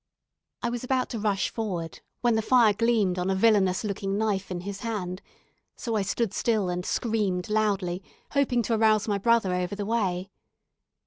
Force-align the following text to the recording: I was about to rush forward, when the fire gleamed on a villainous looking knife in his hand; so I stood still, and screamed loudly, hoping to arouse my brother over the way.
I 0.63 0.71
was 0.71 0.83
about 0.83 1.09
to 1.09 1.19
rush 1.19 1.51
forward, 1.51 1.99
when 2.21 2.33
the 2.33 2.41
fire 2.41 2.73
gleamed 2.73 3.19
on 3.19 3.29
a 3.29 3.35
villainous 3.35 3.83
looking 3.83 4.17
knife 4.17 4.49
in 4.49 4.61
his 4.61 4.79
hand; 4.79 5.21
so 5.75 5.95
I 5.95 6.01
stood 6.01 6.33
still, 6.33 6.69
and 6.69 6.83
screamed 6.83 7.49
loudly, 7.49 8.01
hoping 8.31 8.63
to 8.63 8.73
arouse 8.73 9.07
my 9.07 9.19
brother 9.19 9.53
over 9.53 9.75
the 9.75 9.85
way. 9.85 10.31